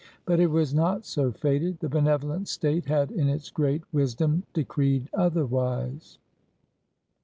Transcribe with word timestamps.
But 0.25 0.39
it 0.39 0.49
was 0.49 0.73
not 0.73 1.05
so 1.05 1.31
fated; 1.31 1.77
the 1.77 1.87
benevolent 1.87 2.47
State 2.47 2.85
had 2.87 3.11
in 3.11 3.29
its 3.29 3.51
great 3.51 3.83
wisdom 3.93 4.41
decreed 4.51 5.07
otherwise. 5.13 6.17